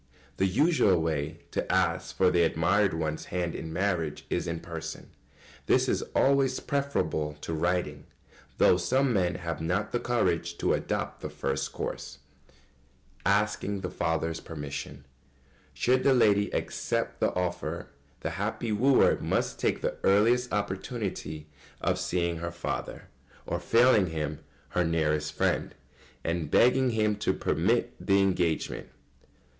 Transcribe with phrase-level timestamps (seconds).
[0.37, 5.11] ]The usual way to ask for the admired one's hand in marriage is in person.
[5.67, 8.07] This is always preferable to writing,
[8.57, 12.17] though some men have not the courage to adopt the first course.
[12.47, 15.05] [Sidenote: Asking the father's permission.]
[15.71, 17.91] Should the lady accept the offer,
[18.21, 21.45] the happy wooer must take the earliest opportunity
[21.79, 23.07] of seeing her father,
[23.45, 24.39] or, failing him,
[24.69, 25.75] her nearest friend,
[26.23, 28.89] and begging him to permit the engagement.